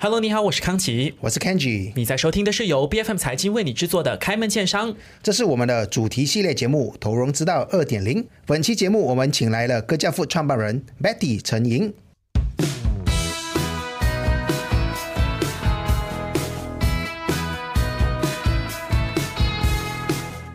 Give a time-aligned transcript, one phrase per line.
[0.00, 4.92] Hello，你好，我是康琪，我是 Kenji，你在收听的是由 BFM 财经为你制作的《开门见商》，
[5.24, 8.22] 这是我们的主题系列节目《投融之道二点零》。
[8.46, 11.92] 本期节目我们请来了歌教父创办人 Betty 陈莹。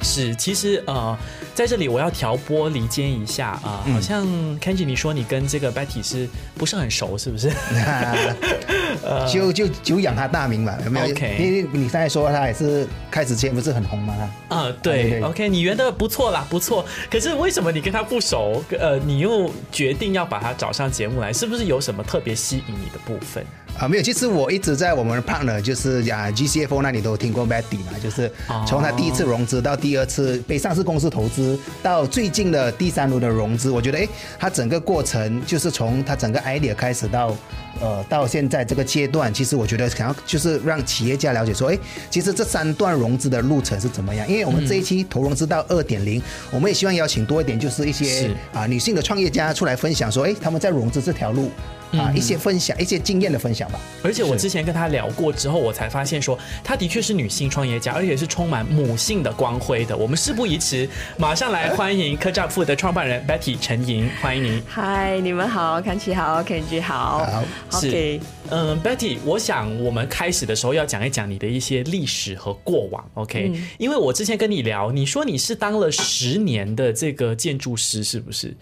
[0.02, 1.18] 是，其实呃。
[1.54, 4.26] 在这里，我要调拨离间一下啊，好像
[4.60, 7.52] Kenji，你说你跟这个 Betty 是不是很熟，是不是？
[9.32, 14.13] 就就久仰他大名嘛，有没有？OK，因为你刚才说他也是开始前不是很红吗？
[14.50, 16.86] 啊，对，OK，你圆的不错啦，不错。
[17.10, 18.63] 可是为什么你跟他不熟？
[18.80, 23.46] 呃，你又决定要把他找上节目来，是不是有什么特别吸引你的部分？
[23.80, 28.32] 啊，没有，其实我一直在我们 partner 就是啊 GCFO 那里都听过 Betty 嘛，就是
[28.68, 34.08] 从他第一次融资到第二次被上市公司投资，到最近的第三轮的融资，我觉得哎，
[34.40, 37.36] 他整个过程就是从他整个 idea 开始到
[37.82, 41.77] 呃到现在这个阶段，其实我觉得想要就是让企业家了解说，哎，
[42.10, 44.26] 其实这三段融资的路程是怎么样？
[44.29, 51.49] 因为我们这一期投融资到二点零，我们也希望邀请多一点，就是一些啊女性的创业家出来分享说，哎，他们在融资这条路。
[51.98, 53.80] 啊，一些分享，一些经验的分享吧。
[54.04, 59.96] 而且我之前跟他聊过之后，我才发现说，他的确是女性创业家，而且是充满母性的光辉的。
[59.96, 64.63] 我们事不宜迟，马上来欢迎科扎富的创办人 Betty 陈莹，欢迎您。
[64.68, 67.19] 嗨，你们好，康琪好，Kenji 好。
[67.69, 68.19] 好，是。
[68.50, 73.53] 嗯，Betty，我想我们开始的时候要讲一讲你的一些历史和过往，OK？
[73.78, 78.56] 因为我之前跟你聊，你说你是当了十年的这个建筑师，是不是？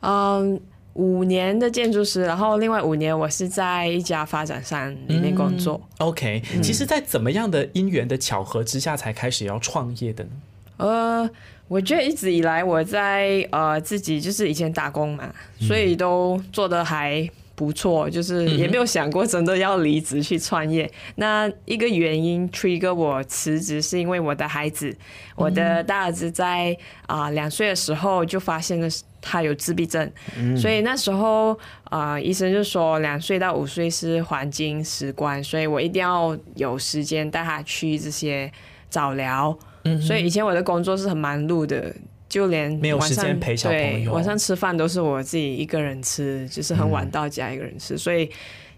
[0.00, 0.58] 嗯。
[0.94, 5.80] 五年的建筑师，然后另外五年我是在一家发展商里面工作。
[5.98, 10.30] OK，其实，在怎么样的因缘的巧合之下，才开始要创业的呢？
[10.76, 11.28] 呃，
[11.66, 20.88] 我觉得一直以来我在呃自己就是以前打工嘛，所以都做的还不错，就是也没有想过真的要离职去创业。
[21.16, 24.96] 那一个原因 trigger 我辞职，是因为我的孩子，
[25.34, 28.88] 我的大儿子在啊两岁的时候就发现了。
[29.26, 30.12] 他有自闭症，
[30.54, 38.52] 所以那时候啊，医生就说两岁到五岁是黄金时光，所以我一定要有时间带他去这些
[38.90, 39.58] 早疗。
[40.06, 41.90] 所以以前我的工作是很忙碌的，
[42.28, 48.30] 就连没有时间陪小朋友，晚上吃饭都是我自己一个人吃，就是很晚到家一个人吃，所以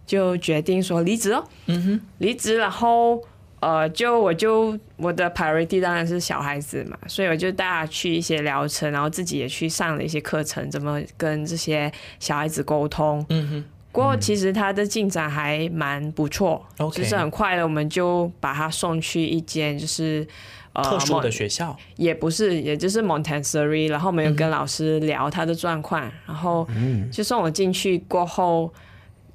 [0.07, 1.45] 就决定说离职哦。
[1.67, 3.21] 嗯哼，离职然后。
[3.61, 11.91] 呃，就我就我的 priority 当然是小孩子嘛，所以我就带他去一些疗程，然后自己也去上了一些课程，怎么跟这些
[12.21, 13.25] 小孩子沟通。
[13.31, 13.65] 嗯哼。
[13.93, 16.63] 不过其实他的进展还蛮不错，
[16.93, 20.27] 就是很快的，我们就把他送去一间就是
[20.75, 26.69] 呃特殊的学校，也不是，也就是 Montessori，然后我们有跟老师聊他的状况，然后
[27.11, 28.71] 就送我进去过后。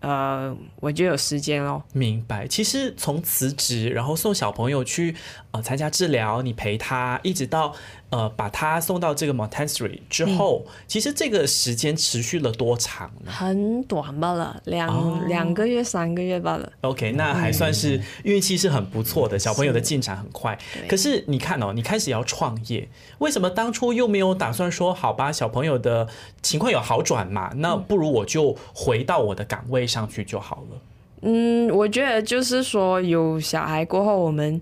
[0.02, 1.82] 呃，我就有时间喽。
[1.94, 2.48] 明白。
[2.48, 5.16] 其实从辞职，然后送小朋友去
[5.52, 7.74] 呃参加治疗，你陪他，一直到。
[8.12, 13.32] 呃，把他送到这个 Montessori 之后，其实这个时间持续了多长呢？
[13.32, 16.70] 很短罢了，两两个月、三个月罢了。
[16.82, 20.60] OK，那还算是运气是很不错的，小朋友的进展很快。
[20.90, 22.86] 可是你看哦，你开始要创业，
[23.20, 26.06] 为什么当初又没有打算说，好吧，小朋友的
[26.42, 27.54] 情况有好转嘛？
[27.56, 30.82] 那不如我就回到我的岗位上去就好了。
[31.22, 34.62] 嗯，我觉得就是说，有小孩过后，我们。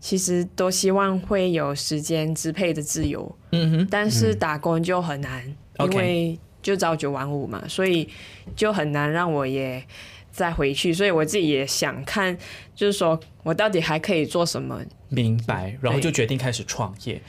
[0.00, 5.44] 其实都希望会有时间支配的自由，嗯哼，但是打工就很难，
[5.80, 8.08] 因为就朝九晚五嘛，所以
[8.56, 9.84] 就很难让我也
[10.32, 12.34] 再回去，所以我自己也想看，
[12.74, 14.80] 就是说我到底还可以做什么。
[15.10, 17.20] 明白，然后就决定开始创业。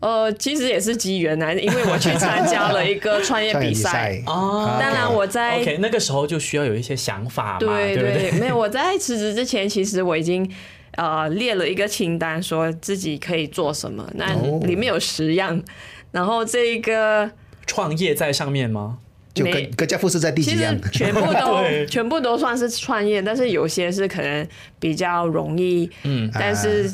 [0.00, 4.78] 呃，其实也是机缘来，因为我去参加了一个创业比赛 哦。
[4.80, 10.50] 当然我在 OK 那个时候就需要有一些想法嘛，对对对， 没有我在辞职之前，其实我已经。
[10.96, 14.08] 呃，列了一个清单，说自己可以做什么。
[14.14, 14.32] 那
[14.66, 15.62] 里面有十样，
[16.10, 17.30] 然后这一个
[17.66, 18.98] 创业在上面吗？
[19.32, 20.76] 就各各家富士在第几样？
[20.90, 24.46] 全部都 全部都算是创业，但是有些是可能
[24.80, 26.92] 比较容易，嗯，但是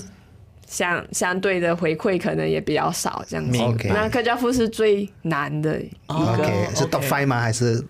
[0.66, 3.58] 相相对的回馈可能也比较少，这样子。
[3.88, 5.88] 那客家富是最难的一
[6.37, 6.44] 个，
[6.75, 7.40] 是 top five 吗？
[7.40, 7.82] 还是？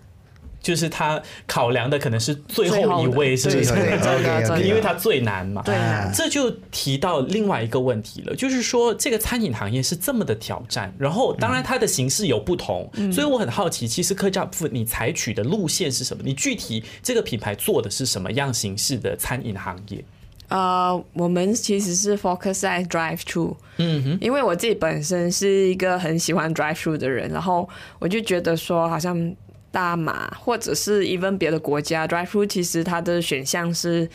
[0.67, 3.73] 就是他考量的可能是最后一位，是不是？
[4.67, 5.61] 因为他最难嘛。
[5.61, 5.73] 对，
[6.13, 16.21] 这就提到另外一个问题了，就是说这个餐饮行业是这么的挑战，然后当然它的形式有不同，所以我很好奇，其实客家富你采取的路线是什么？
[16.25, 20.03] 你具体这个品牌做的是什么样形式的餐饮行业？
[20.49, 29.33] 呃，我们其实是 focus 在 drive through，嗯哼，因为我自己本身是一个很喜欢 drive through 的人，然后我就觉得说好像。
[29.71, 34.09] 大马或者是 even 别的国家 drive through，其实它的选项是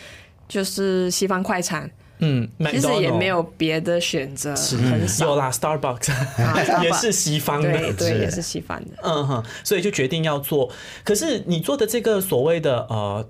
[0.49, 4.55] 就是西方快餐，嗯，其实也没有别的选择，
[4.91, 5.27] 很少。
[5.31, 6.13] 有啦，Starbucks
[6.43, 8.91] 啊 也是西方的，对，是也是西方的。
[9.03, 10.71] 嗯哼，所以就决定要做。
[11.05, 13.29] 可是你做的这个所谓的呃，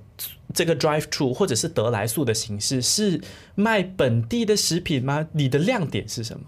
[0.55, 3.21] 这个 drive through 或者是得来速的形式，是
[3.55, 5.27] 卖本地的食品吗？
[5.33, 6.45] 你的亮点是什么？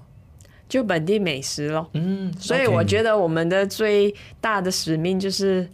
[0.69, 1.89] 就本地美食咯。
[1.95, 5.69] 嗯，所以我觉得我们的最大的使命就是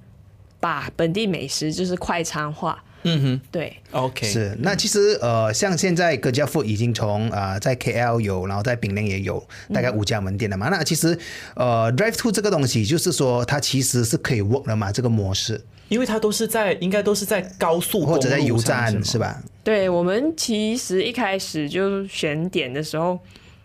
[0.59, 2.83] 把本地美食就是快餐化。
[3.03, 9.43] 嗯哼对，，OK，是，那其实呃，像现在各家 food 已经从啊、呃在 KL 有，然后在槟榔也有，
[9.73, 10.69] 大概五家门店了嘛。
[10.69, 11.19] 那其实
[11.55, 15.59] 呃，drive to 这个东西，就是说它其实是可以 work 的嘛，这个模式，
[15.89, 19.17] 因为它都是在应该都是在高速或者在油站是？
[19.19, 19.43] 吧？
[19.65, 23.19] 对我们其实一开始就选点的时候，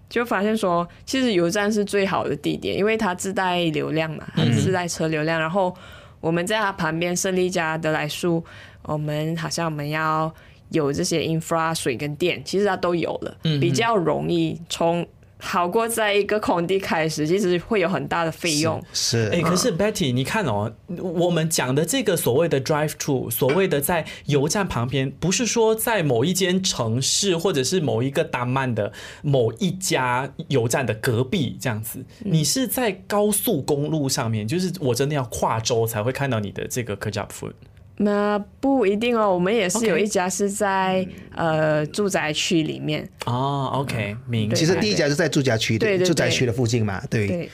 [0.09, 5.39] 就发现说，其实油站是最好的地点，因为它自带流量嘛，它自带车流量。
[5.39, 5.75] 然后
[6.19, 8.43] 我们在它旁边胜利家德来树，
[8.83, 10.33] 我们好像我们要
[10.69, 15.05] 有这些 infra 水跟电，其实它都有了，比较容易从。
[15.37, 18.81] 好过在一个空地开始，其实会有很大的费用。
[18.93, 28.91] 是，哎、可是 Betty，你看哦，我们讲的这个所谓的 drive through，所谓的在油站旁边，不是说在某一间城市或者是某一个达曼的
[29.21, 37.53] 某一家油站的隔壁这样子，你是在高速公路上面，就是我真的要跨州才会看到你的这个 k j a p food。
[37.97, 44.55] 那不一定哦，我们也是有一家是在呃住宅区里面，哦，OK，明白。
[44.55, 47.27] 其实第一家是在住宅区的对对对住宅区的附近嘛，对。
[47.27, 47.49] 对，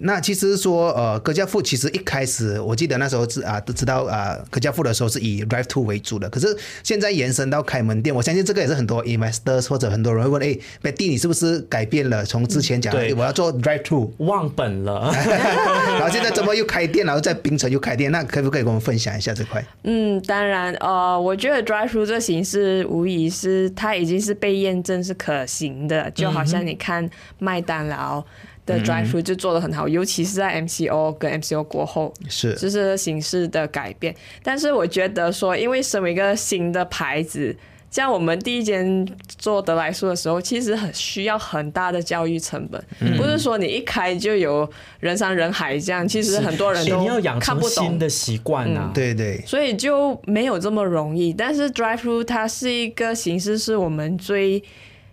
[0.00, 12.24] 那其实说，呃，葛家富其实一开始我记得那时候是啊都知道啊，葛家富的时候是以 drive to 为主的，可是现在延伸到开门店，我相信这个也是很多 investors 或者很多人会问，哎，Betty 你是不是改变了？
[12.24, 15.10] 从之前讲对我要做 drive to，忘本了。
[15.98, 19.64] 然后现在怎么又开店，然后在槟城又开店，那可不可以跟我们分享一下这块？
[19.84, 27.08] 嗯，当然，呃，我觉得 drive through 这形式无疑是它已经是被验证是可行的，就好像你看
[27.38, 28.22] 麦当劳
[28.66, 32.54] 的 drive through 就做的很好，尤其是在 MCO 跟 MCO 过后，是。
[32.56, 34.14] 就是形式的改变。
[34.42, 37.56] 但是我觉得说，因为身为一个新的牌子，
[37.90, 39.06] 像我们第一间
[39.38, 42.82] 做德来素的时候，其实很需要很大的教育成本，
[43.16, 44.68] 不是说你一开就有
[45.00, 47.98] 人山人海这样，其实很多人都是你要养成看不懂新。
[47.98, 48.90] 的习惯啊。
[48.94, 51.32] 对对，所以就没有这么容易。
[51.32, 54.62] 但是 drive through 它是一个形式，是我们最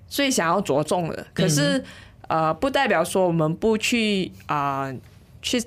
[0.07, 1.25] 最想要着重的。
[1.33, 1.81] 可是、
[2.27, 4.95] 呃，不代表说我们不去啊、呃
[5.41, 5.61] 去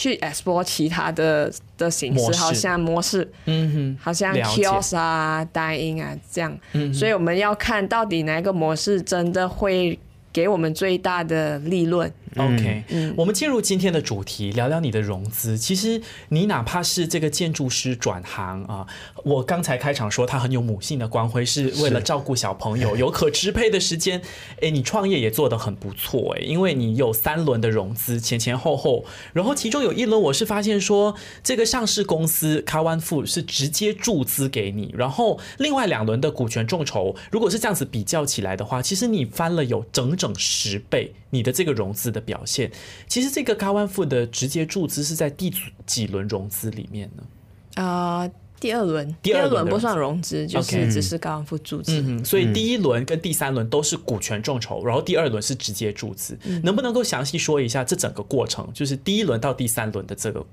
[0.00, 6.58] 去 explore 其他的的形式，好像模式，嗯哼，好像 kiosk 啊、dine 啊这样。
[6.94, 9.98] 所以我们要看到底哪一个模式真的会
[10.32, 12.10] 给我们最大的利润。
[12.36, 12.84] OK，、
[13.16, 15.58] 我们进入今天的主题，聊聊你的融资。
[15.58, 18.86] 其实你哪怕是这个建筑师转行啊，
[19.24, 24.22] 我刚才开场说他很有母性的光辉，是为了照顾小朋友，有可支配的时间。
[24.60, 41.12] 哎，你创业也做得很不错哎，因为你有三轮的融资，前前后后，然后其中有一轮我是发现说这个上市公司 a n Food 是直接注资给你，然后另外两轮的股权众筹，如果是这样子比较起来的话，其实你翻了有整整十倍。
[41.30, 42.70] 你的这个融资的表现，
[43.08, 45.52] 其实这个 a n Food 的直接注资是在第
[45.86, 47.82] 几轮融资里面呢？
[47.82, 48.28] 啊、
[48.58, 52.02] 第二轮，第二轮不算融资，就是只是高安富注资。
[52.04, 56.36] 嗯，所以第一轮跟第三轮都是股权众筹，然后第二轮是直接注资。
[56.62, 58.68] 能不能够详细说一下这整个过程？
[58.74, 60.44] 就是第一轮到第三轮的这个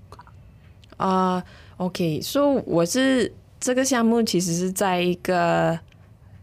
[0.98, 1.44] 啊、
[1.78, 5.78] o k 所、以我是这个项目其实是在一个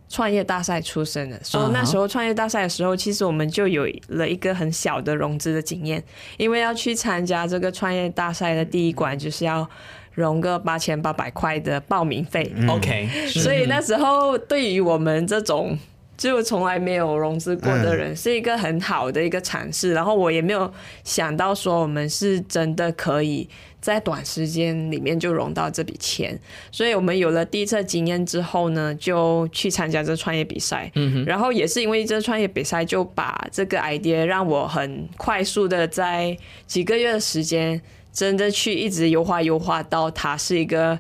[0.09, 6.03] 创业大赛出身的，所以那时候创业大赛的时候，其实我们就有了一个很小的融资的经验，
[6.37, 9.69] 因为要去参加这个创业大赛的第一关，就是要
[10.13, 15.77] 融个八千八百块的报名费，OK，所以那时候对于我们这种
[16.17, 19.93] 就从来没有融资过的人，是一个很好的一个尝试。
[19.93, 23.49] 然后我也没有想到说我们是真的可以
[23.81, 26.39] 在短时间里面就融到这笔钱。
[26.71, 30.91] 所以我们有了第一次经验之后呢，就去参加这创业比赛。
[30.95, 37.81] 嗯然后也是因为这创业比赛，就把这个 idea 让我很快速的在几个月的时间，
[38.13, 40.99] 真的去一直优化优化到它是一个。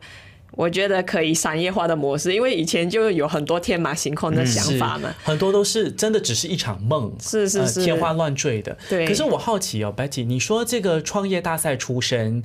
[0.56, 5.08] 我觉得可以商业化的模式，因为以前就有很多天马行空的想法嘛。
[5.08, 8.76] 是很多都是真的只是一场梦，呃是是是天花乱坠的。
[8.88, 12.42] 对可是我好奇哦，Betty，你说这个创业大赛出身。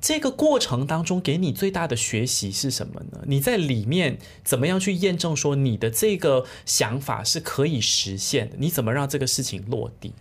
[0.00, 3.20] 这个过程当中，给你最大的学习是什么呢？
[3.26, 8.56] 你在里面怎么样去验证说你的这个想法是可以实现的？
[8.58, 10.12] 你怎么让这个事情落地？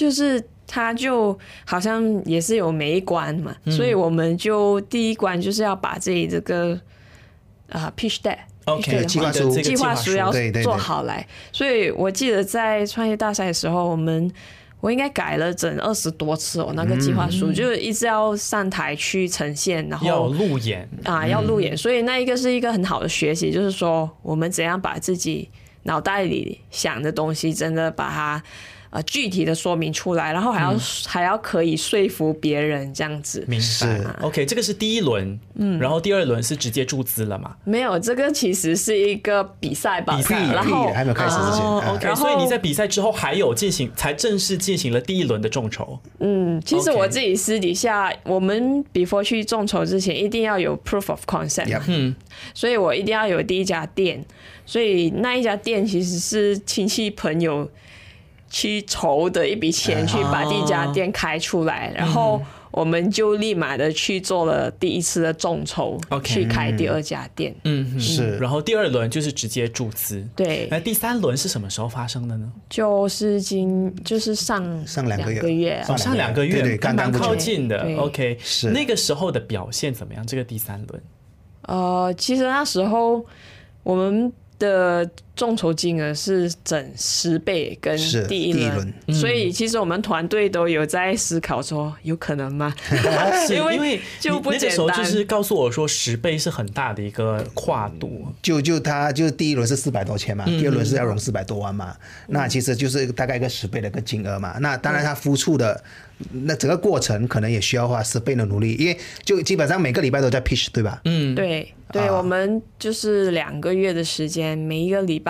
[0.00, 6.80] 就是它就好像也是有每一关嘛，所以我们就第一关就是要把这里这个
[7.68, 8.38] 啊、pitch deck。
[8.64, 9.50] OK，计划书。
[9.50, 10.16] 计划书。
[10.16, 10.62] 要对对对。
[10.62, 14.32] 做好来，所以我记得在创业大赛的时候，我们
[14.80, 25.50] 我应该改了整二十多次哦，那个计划书、就是一直要上台去呈现，然后要路演，啊要路演，所以那一个是一个很好的学习，就是说我们怎样把自己
[25.82, 28.42] 脑袋里想的东西真的把它。
[28.90, 30.74] 呃，具体的说明出来，然后还要、
[31.06, 33.44] 还要可以说服别人这样子。
[33.46, 33.84] 明是。
[33.84, 37.54] 白？OK，这个是第一轮，嗯，然后第二轮是直接注资了嘛？
[37.64, 45.96] 没有，这个其实是一个比赛吧，比赛然后还没有开始之前，OK，所以你在比赛之后还有进行，才正式进行了第一轮的众筹。
[46.18, 52.16] 嗯，其实我自己私底下，我们 before 去众筹之前，一定要有 proof of concept，、Yep 嗯，
[52.54, 54.24] 所以我一定要有第一家店，
[54.66, 57.70] 所以那一家店其实是亲戚朋友
[58.50, 62.42] 去筹的一笔钱，去把第一家店开出来，然后
[62.72, 67.54] 我们就立马的去做了第一次的众筹去开第二家店。
[67.64, 70.26] 嗯，嗯是然后第二轮就是直接注资。
[70.34, 72.52] 对，那第三轮是什么时候发生的呢？
[72.68, 75.82] 就是今就是上上两个月。
[75.84, 77.96] 上哦，上两个月，蛮刚刚靠近的。
[77.96, 78.70] OK，是。
[78.70, 80.26] 那个时候的表现怎么样？
[80.26, 81.02] 这个第三轮？
[81.62, 83.24] 呃，其实那时候
[83.82, 85.08] 我们的
[85.40, 87.96] 众筹金额是整十倍跟
[88.28, 92.74] 第一轮，一轮嗯所以其实我们团队都有在思考说，有可能吗？
[93.48, 98.26] 因为因为就不你那个时候简单就是告诉我说十倍是很大的一个跨度。
[98.42, 104.58] 就就他就第一轮是四百多千嘛，第二轮是要融四百多万嘛，那其实就是大概一个十倍的一个金额嘛。
[104.60, 105.82] 那当然他付出的
[106.32, 111.00] 那整个过程可能也需要花十倍的努力，因为就基本上每个礼拜都在 pitch 对吧？
[111.06, 115.29] 嗯，对对，啊我们就是两个月的时间，每一个礼拜，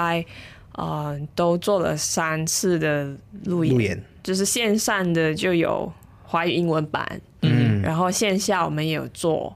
[0.72, 3.04] 呃，都做了三次的
[3.44, 5.92] 路演，路演就是线上的就有
[6.22, 9.54] 华语英文版，嗯，然后线下我们也有做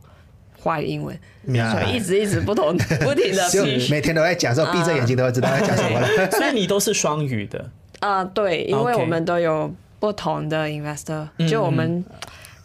[0.58, 3.64] 华语英文，所以一直一直不同 不停的就。
[3.90, 6.30] 每天都在讲，说闭着眼睛都会知道在讲什么了。
[6.30, 7.70] 所以你都是双语的。
[8.00, 12.04] 啊、 对，因为我们都有不同的 investor，、就嗯我们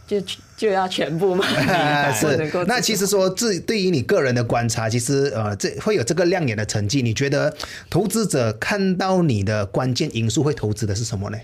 [0.10, 0.20] 就
[0.58, 1.46] 就要全部嘛，
[2.12, 2.52] 是。
[2.66, 7.04] 那其实说，自对于你个人的观察，其实呃，这会有这个亮眼的成绩。
[7.04, 7.56] 你觉得
[7.92, 11.38] 投资者看到你的关键因素会投资的是什么呢？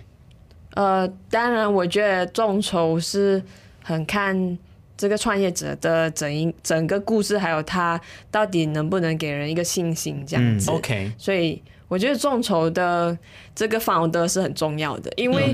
[0.74, 3.39] 呃，当然，我觉得众筹是
[3.84, 4.57] 很看
[4.98, 10.72] 这个创业者的整一整个故事，还有他到底能不能给人一个信心这样子。
[10.72, 13.15] OK，所以我觉得众筹的
[13.53, 15.53] 这个 founder 是很重要的，因为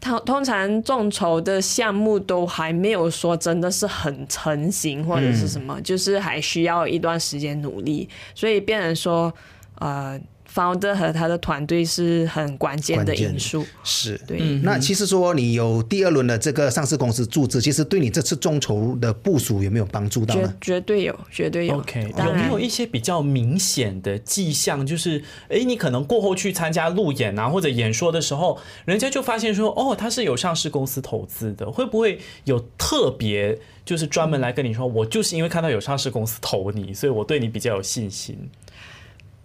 [0.00, 9.32] 通通常众筹的项目都还没有说真的是很成型或者是什么，就是还需要一段时间努力，所以变成说，
[9.80, 10.20] 呃
[10.58, 13.64] ，founder 和他的团队是很关键的因素。
[13.84, 14.20] 是。
[14.26, 20.54] 对，那其实说你有第二轮的这个上市公司注资，其实对你这次众筹的部署有没有帮助到绝呢？
[20.60, 21.76] 绝对有，绝对有。
[21.76, 24.84] OK，有没有一些比较明显的迹象？
[24.84, 38.36] 就是，哎，你可能过后去参加路演啊，或者演说的时候，人家就发现说，哦，他是有上市公司投资的，会不会有特别就是专门来跟你说，我就是因为看到有上市公司投你，所以我对你比较有信心。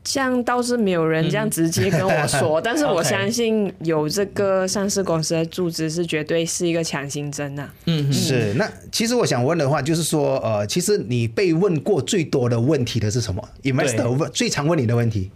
[0.04, 8.54] 这样倒是没有人这样直接跟我说， 但是我相信有这个上市公司的注资是绝对是一个强心针呐、嗯，是。
[8.56, 15.32] 那其实我想问的话，就是说，呃，其实你被问过最多的问题的是什么？investor 问最常问你的问题？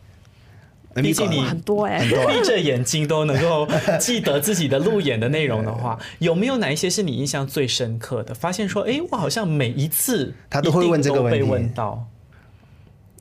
[0.96, 3.68] 毕竟你很多哎、 闭着眼睛都能够
[4.00, 8.34] 记得自己的路演的内容的话， 有没有哪一些是你印象最深刻的？
[8.34, 12.04] 发现说，哎，我好像每一次他都会问这个问题问到。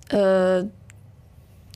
[0.08, 0.64] 呃，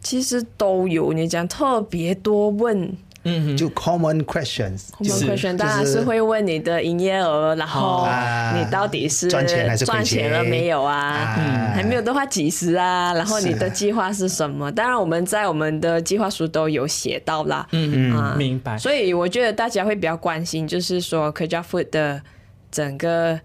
[0.01, 2.97] 其实都有，你讲特别多问。
[3.23, 11.37] 嗯哼，就 common questions，common question 当然是是会问你的营业额，然后啊你到底是赚钱还是赚钱了没有啊？
[11.39, 13.13] 嗯还没有的话几时啊？
[13.13, 14.73] 然后你的计划是什么？
[14.73, 17.69] 当然我们在我们的计划书都有写到啦。
[17.73, 18.79] 嗯啊明白。
[18.79, 22.23] 所以我觉得大家会比较关心，就是说 k j a Food 的
[22.71, 23.39] 整个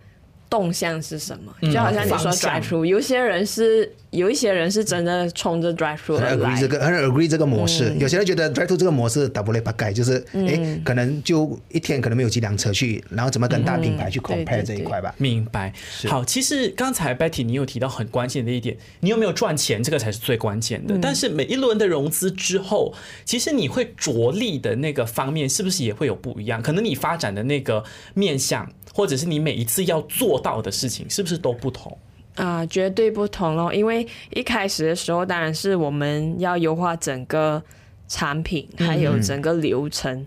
[0.50, 1.54] 动向是什么？
[1.72, 6.68] 就好像你说 drive through，有些人是有一些人是真的冲着 drive through 很而 agree 来这。
[6.68, 7.90] 个，很 agree 这个模式。
[7.90, 15.14] 嗯有些人觉得 drive to 这个模式 double 就是哎、可能就一天可能没有几辆车去，然后怎么跟大品牌去 compare 对这一块吧。
[15.18, 15.74] 明白。
[16.08, 20.98] 好，其实刚才 Betty 你有提到很关键的一点，你有没有赚钱，这个才是最关键的。
[21.02, 26.62] 但是每一轮的融资之后，其实你会着力的那个方面，是不是也会有不一样？
[26.62, 27.84] 可能你发展的那个
[28.14, 31.98] 面向，或者是你每一次要做到的事情，是不是都不同？
[32.36, 33.74] 啊、绝对不同咯！
[33.74, 37.62] 因为一开始的时候，当然是我们要优化整个
[38.08, 40.25] 产品，还有整个流程。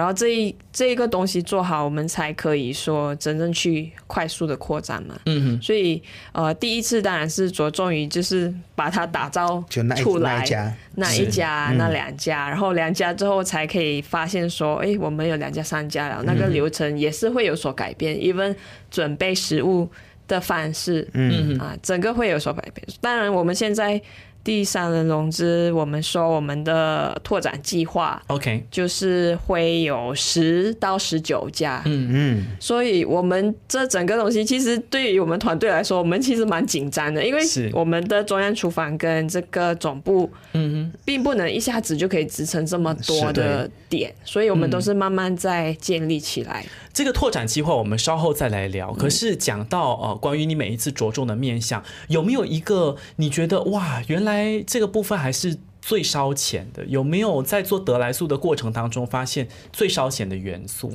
[0.00, 5.14] 然后这一这一个东西做好，我们才可以说真正去快速的扩展嘛。
[5.26, 6.02] 嗯哼，所以
[6.32, 9.62] 呃，第一次当然是着重于就是把它打造
[9.98, 10.74] 出来那一家。
[10.94, 18.56] 那一家、那两家，然后两家之后才可以发现说，哎，我们有两家、三家了，那个流程也是会有所改变，even
[18.90, 19.86] 准备食物
[20.26, 21.58] 的方式，嗯。
[21.58, 22.86] 啊，整个会有所改变。
[23.02, 24.00] 当然，我们现在
[24.42, 37.70] 第三轮融资，我们说我们的拓展计划，OK，就是会有十到十九家，嗯嗯，所以我们这整个东西，其实对于我们团队来说，我们其实蛮紧张的，因为是。
[37.72, 46.64] 我们的中央厨房跟这个总部，嗯并不能一下子就可以支撑这么多的点，所以我们都是慢慢在建立起来。
[46.92, 48.92] 这个拓展计划我们稍后再来聊。
[48.94, 54.29] 可是讲到呃，关于你每一次着重的面向，有没有一个你觉得哇，原来
[54.66, 56.84] 这个部分还是最烧钱的？
[56.86, 60.92] 有没有在做得来素的过程当中发现最烧钱的元素？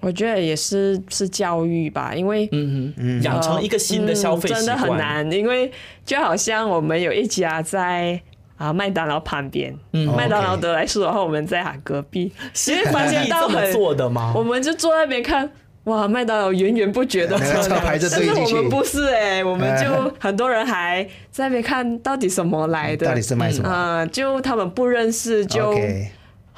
[0.00, 5.70] 我觉得也是是教育吧，因为嗯嗯，养成一个新的消费真的，很难，因为
[6.04, 8.20] 就好像我们有一家在。
[8.58, 14.32] 啊，麦当劳旁边，嗯麦当劳德莱素，然后我们在喊隔壁，是因为发现到这么很做的吗？
[14.34, 15.48] 我们就坐在那边看，
[15.88, 18.54] 哇，麦当劳源源不绝的 那个车排着但是队进去。
[18.54, 23.68] 我们不是哎、我们就很多人还在那边看到底什么来的，到底是卖什么？
[23.68, 25.74] 呃，就他们不认识，就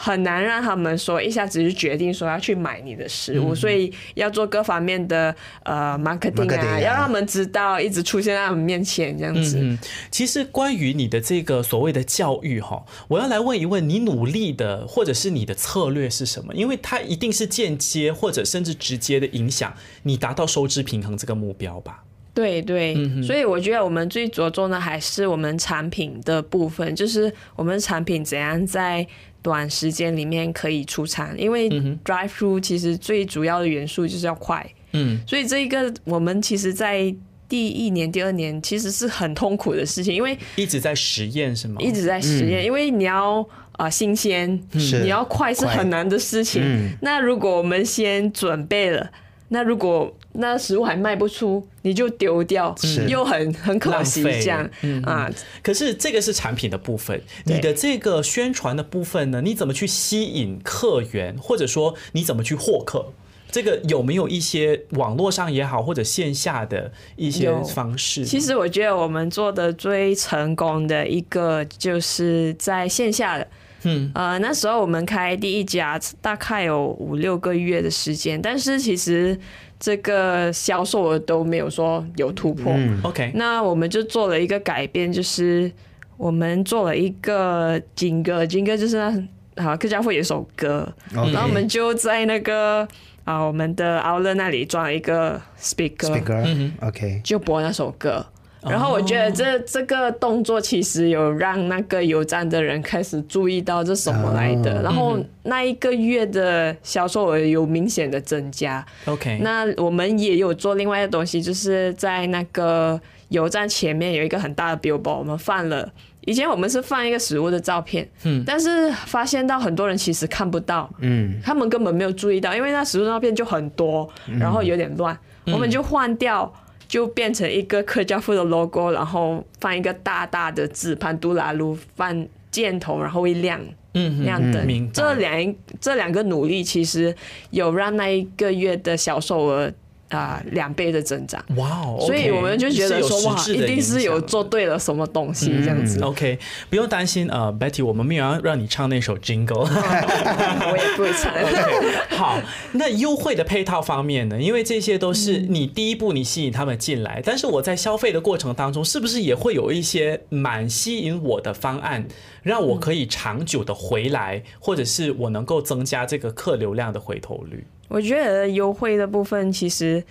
[0.02, 9.58] 很难让他们说一下子就决定说要去买你的食物，所以要做各方面的呃 marketing 啊，啊要让他们知道，一直出现在他们面前这样子。
[9.60, 9.78] 嗯，
[10.10, 16.54] 其实关于你的这个所谓的教育哈，我要来问一问你努力的或者是你的策略是什么？
[16.54, 22.04] 因为它一定是间接或者甚至直接的影响你达到收支平衡这个目标吧？
[22.32, 29.04] 对对，所以我觉得我们最着重的还是我们产品的部分，就是我们产品怎样在
[29.42, 31.34] 短时间里面可以出产。
[31.38, 31.68] 因为
[32.04, 37.14] drive through 其实最主要的元素就是要快，嗯，所以这一个我们其实，在
[37.48, 41.80] 第一年、第二年其实是很痛苦的事情，因为一直在实验是吗？
[41.80, 46.62] 一直在实验，因为你要啊、新鲜，是你要快是很难的事情。
[46.62, 49.10] 嗯那如果我们先准备了，
[49.48, 55.28] 那如果那食物还卖不出，你就丢掉，是又很很可惜这样嗯啊。
[55.62, 59.42] 可是这个是产品的部分，你的这个宣传的部分呢？
[59.42, 63.12] 你怎么去吸引客源，或者说你怎么去获客？
[63.50, 68.24] 这个有没有一些网络上也好，或者线下的一些方式？
[68.24, 73.46] 其实我觉得我们做的最成功的一个就是在线下的。
[73.82, 79.38] 嗯，呃，那时候我们开第一家大概有五六个月的时间，但是其实
[79.78, 82.72] 这个销售额都没有说有突破。
[82.76, 83.00] 嗯。
[83.02, 85.70] OK，那我们就做了一个改变，就是
[86.16, 91.32] 我们做了一个金歌，金歌就是那好客家会有一首歌，OK。
[91.32, 92.86] 然后我们就在那个
[93.24, 98.26] 啊我们的 Outlet 那里装了一个 speaker，, speaker，OK，就播那首歌。
[98.62, 108.84] 然后我觉得这这个动作其实有让那个油站的人开始注意到这什么来的，哦然后那一个月的销售额有明显的增加。
[109.06, 115.90] OK，那我们也有做另外的东西，就是在那个油站前面有一个很大的 billboard，我们放了。
[116.26, 124.06] 以前我们是放一个食物的照片，嗯，但是发现到很多人其实看不到，嗯，他们根本没有注意到，因为那食物照片就很多，
[124.38, 126.52] 然后有点乱，我们就换掉。
[126.90, 133.60] 就变成一个客家妇的 logo，然后放一个大大的字“潘杜拉路”，放箭头，然后会亮
[133.94, 134.90] 嗯亮灯。
[134.92, 137.14] 这两这两个努力，其实
[137.50, 139.72] 有让那一个月的销售额
[140.10, 141.44] 啊两、倍的增长。
[141.56, 146.00] 哇哦，所以我们就觉得说，哇，一定是有做对了什么东西这样子。
[146.02, 149.66] OK，不用担心，呃，Betty，我们没有要让你唱那首 Jingle。
[149.66, 151.32] 我也不会唱。
[152.16, 152.38] 好，
[152.72, 154.40] 那优惠的配套方面呢？
[154.40, 162.06] 因为这些都是你第一步你吸引他们进来，但是我在消费的过程当中，是不是也会有一些蛮吸引我的方案，
[162.42, 167.64] 让我可以长久的回来，或者是我能够增加这个客流量的回头率？
[167.90, 170.02] 我觉得优惠的部分，其实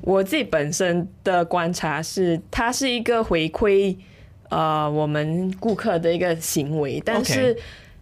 [0.00, 3.96] 我自己本身的观察是，它是一个回馈
[4.48, 7.56] 呃我们顾客的一个行为，但是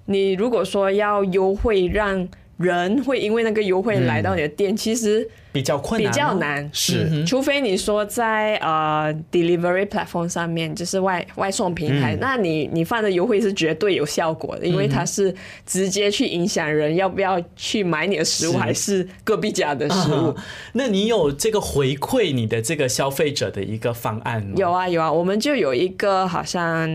[0.06, 2.26] 你如果说要优惠让
[2.62, 6.70] 人会因为那个优惠来到你的店，其实比较困比难比，较难。
[6.72, 7.08] 是。
[7.10, 7.26] 嗯。
[7.26, 15.34] 除非你说在呃 delivery platform 上面，就是外外送平台，那你你放的优惠是绝对有效果的，因为它是
[15.66, 20.28] 直接去影响人要不要去买你的食物，是还是隔壁家的食物。
[20.28, 20.34] 啊
[20.72, 24.54] 那你有这个回馈你的这个消费者的一个方案吗？
[24.56, 26.88] 有啊有啊，我们就有一个好像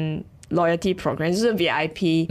[0.52, 2.26] loyalty program，就是 VIP。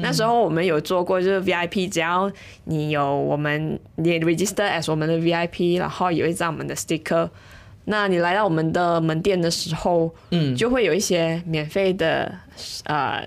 [0.00, 2.30] 那那时候我们有做过，就是 VIP，只要
[2.64, 7.30] 你有我们你 register as 我们的 VIP，然后有一张我们的 sticker，
[7.86, 12.30] 那你来到我们的门店的时候，嗯，就会有一些免费的
[12.84, 13.26] 呃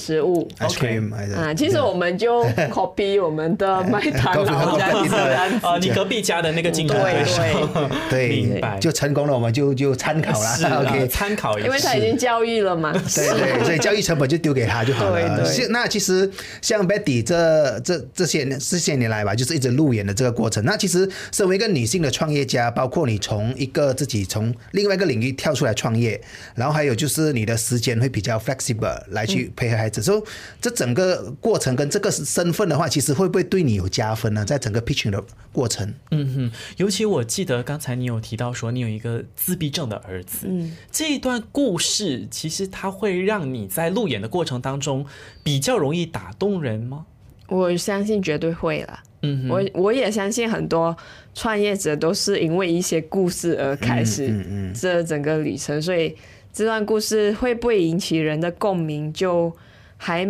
[0.00, 0.48] 食物。
[0.58, 7.68] ice cream 啊，其实我们就 copy 我们的麦当劳这样子这样子啊，你隔壁家的那个竞争对对手，
[8.08, 10.76] 对， 明白就成功了，我们就就参考是了。
[10.76, 12.92] 啊 OK，参考一下，因为他已经教育了嘛。
[12.92, 15.36] 对 对，所以教育成本就丢给他就好了。
[15.36, 16.30] 对对是那其实
[16.62, 20.64] 像 Betty 这这这些年这些年来吧，就是一直路演的这个过程。
[20.64, 26.20] 那其实身为一个女性的创业家，包括你从一个自己从另外一个领域跳出来创业，
[26.54, 30.22] 然后还有就是你的时间会比较 flexible 来去配合孩子，所以
[30.60, 34.44] 这整个过程跟这个身份的话，其实会不会对你有加分呢？
[34.44, 35.22] 在整个 pitching 的
[35.52, 45.04] 过程，嗯哼，尤其我记得刚才你有提到说你有一个自闭症的儿子，嗯，这一段故事其实它会让你在路演的过程当中
[45.42, 47.06] 比较容易打动人吗？
[47.48, 49.00] 我相信绝对会了。
[49.22, 50.96] 嗯，我我也相信很多
[51.34, 56.16] 创业者都是因为一些故事而开始嗯这整个旅程，所以
[56.52, 59.54] 这段故事会不会引起人的共鸣，就
[60.02, 60.26] 还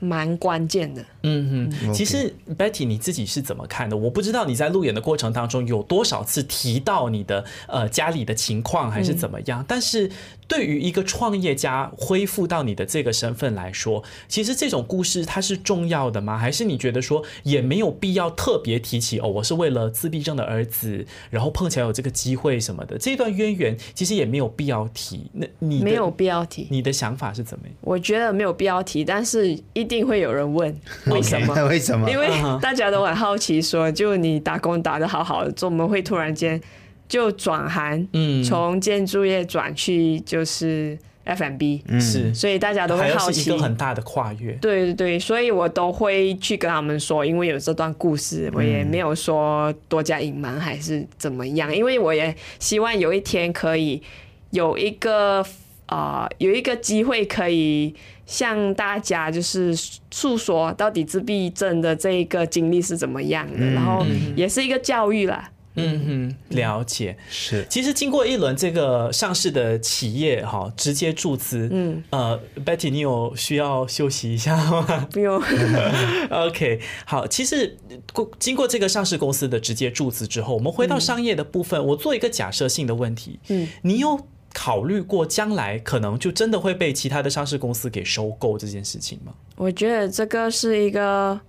[0.00, 1.06] 蛮关键的。
[1.22, 3.96] 嗯哼，其实 Betty 你自己是怎么看的？
[3.96, 10.10] 我不知道你在路演的过程当中有多少次提到你的呃家里的情况还是怎么样，但是
[10.48, 16.36] 对于一个创业家恢复到你的这个身份来说，其实这种故事它是重要的吗？
[16.36, 19.28] 还是你觉得说也没有必要特别提起哦？
[19.28, 25.30] 我是为了自闭症的儿子，然后碰巧有这个机会什么的，这段渊源其实也没有必要提。
[25.32, 27.76] 那你的没有必要提，你的想法是怎么样？
[27.80, 30.74] 我觉得没有必要提，但是一定会有人问
[31.12, 31.54] 为什么。
[31.68, 32.10] 为什么？
[32.10, 32.28] 因为
[32.60, 36.60] 大家都很好奇说就你打工打得好好的，怎么会突然间
[37.08, 43.62] 就转行，嗯从建筑业转去就是 FMB、是，所以大家都还会好奇一个。
[43.62, 44.52] 很大的跨越。
[44.54, 54.02] 对对对，所以我都会去跟他们说，因为有这段故事，我也没有说多加隐瞒还是怎么样，因为我也希望有一天可以
[54.50, 55.44] 有一个
[55.92, 59.74] 啊、呃有一个机会可以向大家就是
[60.10, 65.50] 诉说到底自闭症的这一个经历是怎么样的，然后也是一个教育啦。
[65.74, 67.16] 嗯哼，了解。
[67.30, 67.66] 是。
[67.70, 74.84] 其实经过一轮这个上市的企业哈，直接注资，嗯，呃，Betty，你有需要休息一下吗？
[75.10, 75.42] 不用？
[76.30, 77.78] OK，好，其实
[78.12, 84.20] 过经过这个上市公司的直接注资之后，我们回到商业的部分，我做一个假设性的问题，嗯，你有
[84.54, 89.32] 考虑过将来可能就真的会被其他的上市公司给收购这件事情吗？
[89.56, 91.40] 我觉得这个是一个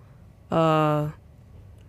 [0.50, 1.12] 呃，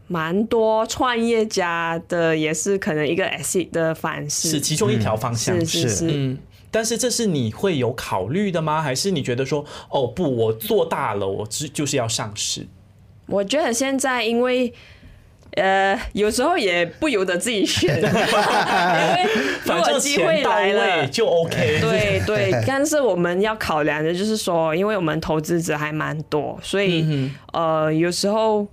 [0.07, 4.49] 蛮多创业家的，也是可能一个 exit 的方式。
[4.49, 6.39] 是其中一条方向，是是是，嗯，
[6.71, 8.83] 但是这是你会有考虑的吗？
[8.83, 12.67] 还是你觉得说，哦不，我做大了，我只就是要上市？
[13.27, 14.73] 我觉得现在因为。
[15.57, 18.11] 呃，有时候也不由得自己选， 因为
[19.65, 21.79] 如反正果机会来了，就 OK。
[21.81, 28.67] 对对， 但是我们要考量的就是说，因为我们投资者还蛮多，所以、嗯呃，有时候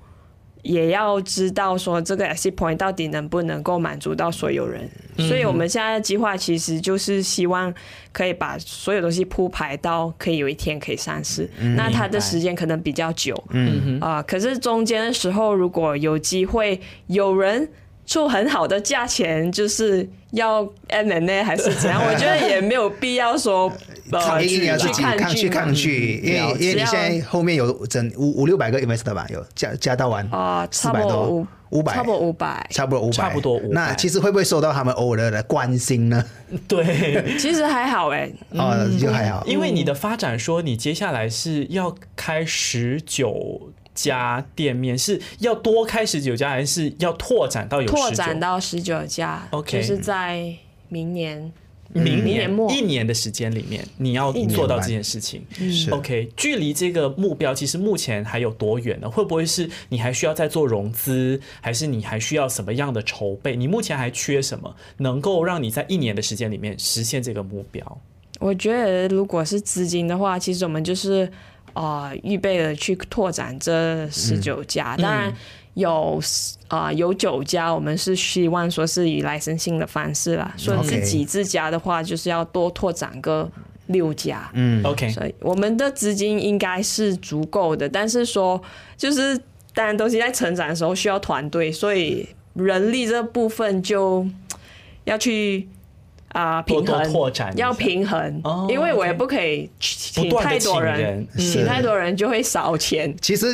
[0.64, 4.90] 也要知道说这个 exit point 到底能不能够满足到所有人。
[5.18, 7.72] 嗯所以我们现在的计划其实就是希望
[8.12, 11.48] 可以把所有东西铺排到可以有一天可以上市。
[11.76, 17.70] 那它的时间可能比较久，嗯啊、可是中间的时候如果有机会有人。
[18.06, 22.02] 出很好的价钱，就是要 M N A 还是怎样？
[22.06, 23.72] 我觉得也没有必要说
[24.12, 32.68] 呃一定要去自己抗去看剧嘛抗拒，因为因为你现在后面有整五五六百个 investor 吧，有加加到完啊，差400多不多五五百差不多五百。
[32.70, 36.26] 差不多五百，差不多500那其实会不会受到他们偶尔的关心呢？
[36.68, 39.42] 对，其实还好哎，哦，就还好。
[39.48, 50.54] 因为你的发展说，你接下来是要开十九家店面，是要多开十九家，还是要拓展到有拓展到十九家 OK 就是在
[50.90, 51.52] 明年。
[51.94, 55.46] 明明年末一年的时间里面，你要做到这件事情。
[55.70, 59.10] 是 OK，距离这个目标其实目前还有多远呢？
[59.10, 63.58] 会不会是你还需要再做融资，还是你还需要什么样的筹备？
[63.58, 68.02] 你目前还缺什么，能够让你在一年的时间里面实现这个目标？
[68.40, 71.30] 我觉得如果是资金的话，其实我们就是
[71.74, 75.34] 呃预备的去拓展这十九家，当然
[75.74, 76.22] 有
[76.68, 83.50] 啊、呃有九家，我们是希望说是以来生性的方式啦，说自己自家的话就是要多拓展个
[83.88, 84.50] 六家。
[84.54, 84.84] 嗯。
[84.84, 88.62] OK，所以我们的资金应该是足够的，但是说
[88.98, 89.40] 就是
[89.74, 94.28] 当然东西在成长的时候需要团队，所以人力这部分就
[95.06, 95.68] 要去
[96.34, 103.14] 啊、平衡，拓展要平衡，哦因为我也不可以请太多请人人，请太多人就会少钱。
[103.22, 103.48] 其实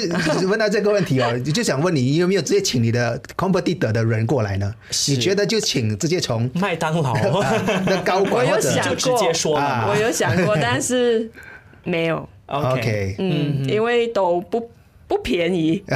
[0.48, 4.74] 问到这个问题哦， 就想问你，你有没有直接请你的 competitor 的人过来呢？
[5.08, 7.14] 你觉得就请直接从麦当劳。
[7.86, 11.30] 的高我有管或者想就直接说了啊我有想过，但是
[11.84, 13.16] 没有，OK。
[13.18, 14.70] 嗯，因为都不
[15.08, 15.82] 不便宜，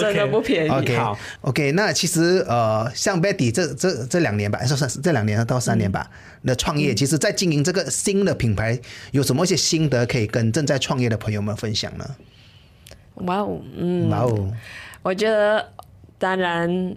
[0.00, 0.68] 真的不便宜。
[0.70, 1.18] OK 好。
[1.42, 6.10] OK，那其实呃，像 Betty 这这这两年吧，说是这两年到三年吧
[6.42, 8.78] 的创业，其实在经营这个新的品牌，
[9.10, 12.04] 有什么一些心得可以跟正在创业的朋友们分享呢？
[13.16, 14.50] 哇哦，嗯，哇哦，
[15.02, 15.70] 我觉得
[16.18, 16.96] 当然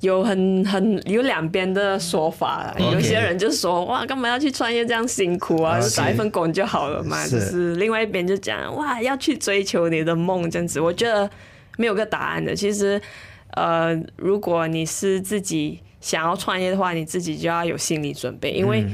[0.00, 7.24] 有很很有两边的说法有些人就说哇，干嘛要去创业这样辛苦啊打一份工就好了嘛。
[7.24, 10.80] 是就是另外一边就讲哇，要去追求你的梦这样子。
[10.80, 11.28] 我觉得
[11.76, 12.54] 没有个答案的。
[12.54, 13.00] 其实
[13.54, 18.86] 呃，如果你是自己想要创业的话，你自己就要有心理准备，因为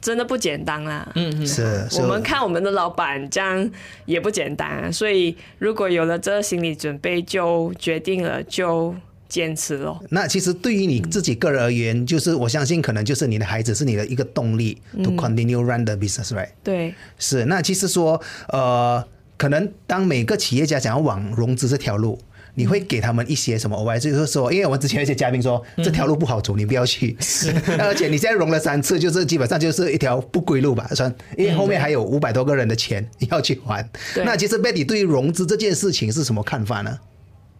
[0.00, 1.10] 真的不简单啦。
[1.16, 1.44] 嗯。
[1.44, 3.68] 是我们看我们的老板这样
[4.04, 8.94] 也不简单、啊，所以如果有了这个心理准备，就决定了就
[9.28, 9.98] 坚持哦。
[10.10, 16.48] 那其实对于你自己个人而言，就是我相信可能就是你的孩子是你的一个动力、to continue run the business，right？
[16.62, 19.04] 对，是，那其实说，呃，
[19.36, 22.18] 可能当每个企业家想要往融资这条路，
[22.54, 23.98] 你会给他们一些什么 advice？
[23.98, 27.16] 就是说，因为我们之前有一些嘉宾说，这条路不好走，你不要去。
[27.18, 33.82] 是， 而且你现在融了三次，就是基本上就是一条不归路吧，算，因为后面还有五百多个人的钱要去还。
[34.14, 36.98] 对那其实 Betty 对于融资这件事情是什么看法呢？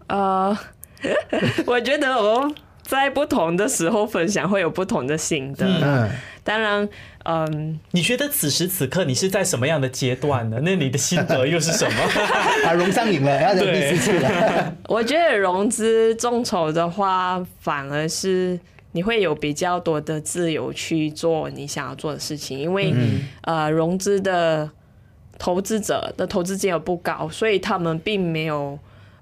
[0.07, 0.57] 呃，
[1.67, 5.67] 我觉得哦在不同的时候分享会有不同的心得。
[5.67, 6.11] 嗯，
[6.43, 6.87] 当然，
[7.25, 10.59] 嗯，你觉得此时此刻你是在什么样的阶段呢？
[10.63, 12.03] 那你的心得又是什么？
[12.67, 14.77] 啊，融上瘾了，要第四次了。
[14.89, 18.61] 我觉得融资众筹的话，反而是
[18.93, 22.93] 你会有比较多的自由去做你想要做的事情，因为、
[23.45, 24.71] 呃，融资的
[25.39, 28.79] 投资者的投资金额不高，所以他们并没有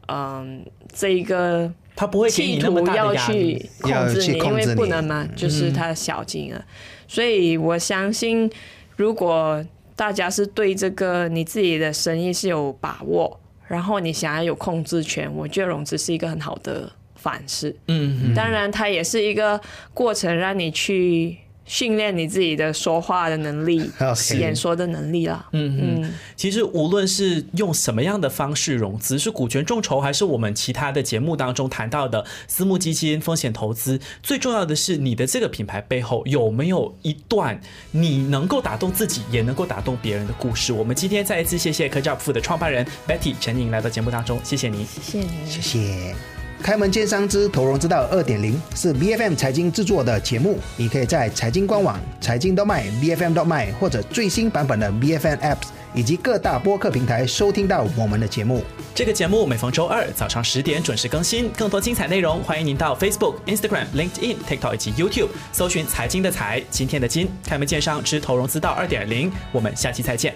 [0.09, 3.69] 嗯、这一个他不会企图要去。
[3.81, 6.63] 控制你，因为不能嘛，就是他的小金额。
[7.07, 8.51] 所以我相信，
[8.97, 13.39] 如果大家是对这个你自己的生意是有把握，
[13.69, 17.77] 然后你想要有控制权，我觉得融资是一个很好的方式。
[17.89, 19.61] 嗯，当然，它也是一个
[19.93, 23.91] 过程，让你去训练你自己的说话的能力
[24.39, 25.49] 演说的能力啦。
[25.53, 37.61] 嗯嗯，其实无论是用什么样的方式融资，是股权众筹，还是我们其他的节目当中谈到的私募基金、风险投资，最重要的是你的这个品牌背后有没有一段
[37.93, 40.73] 你能够打动自己，也能够打动别人的故事。
[40.73, 44.85] 我们今天再一次谢谢科教 p 的创办人 Betty 陈颖来到节目当中，谢谢你。
[44.85, 45.51] 谢谢你。
[45.51, 46.32] 谢谢。
[46.63, 58.63] 开门见山之投融之道二点零是 B F M 财经制作的节目，你可以在财经官网财经 .my B F M .my 或者最新版本的 B F M Apps 以及各大播客平台收听到我们的节目。
[58.95, 70.33] 这个节目每逢周二早上十点准时更新，更多精彩内容，欢迎您到 Facebook、Instagram、LinkedIn、TikTok 以及 YouTube 搜寻“财经的财，今天的金”，开门见山之投融资道二点零，我们下期再见。